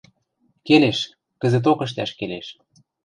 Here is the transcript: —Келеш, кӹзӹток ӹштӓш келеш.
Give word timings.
—Келеш, 0.65 0.99
кӹзӹток 1.41 1.79
ӹштӓш 1.85 2.11
келеш. 2.19 2.47